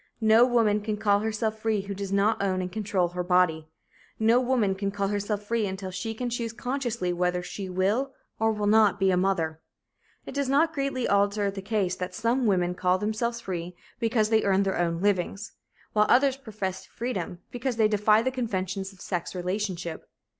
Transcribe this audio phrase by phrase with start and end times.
[0.19, 3.67] No woman can call herself free who does not own and control her body.
[4.17, 8.51] No woman can call herself free until she can choose consciously whether she will or
[8.51, 9.61] will not be a mother.
[10.25, 14.43] It does not greatly alter the case that some women call themselves free because they
[14.43, 15.51] earn their own livings,
[15.93, 20.09] while others profess freedom because they defy the conventions of sex relationship.